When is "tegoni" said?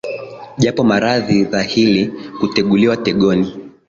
2.97-3.55